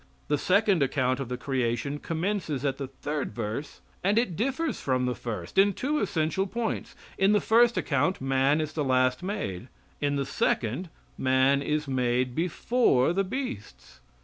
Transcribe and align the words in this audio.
The 0.29 0.37
second 0.39 0.81
account 0.81 1.19
of 1.19 1.29
the 1.29 1.37
creation 1.37 1.99
commences 1.99 2.65
at 2.65 2.77
the 2.79 2.87
third 2.87 3.35
verse 3.35 3.81
and 4.03 4.17
it 4.17 4.35
differs 4.35 4.81
from 4.81 5.05
the 5.05 5.13
first 5.13 5.59
in 5.59 5.73
two 5.73 5.99
essential 5.99 6.47
points. 6.47 6.95
In 7.19 7.33
the 7.33 7.39
first 7.39 7.77
account 7.77 8.19
man 8.19 8.59
is 8.61 8.73
the 8.73 8.83
last 8.83 9.21
made; 9.21 9.67
in 10.01 10.15
the 10.15 10.25
second 10.25 10.89
man 11.19 11.61
is 11.61 11.87
made 11.87 12.33
before 12.33 13.13
the 13.13 13.23
beasts. 13.23 13.99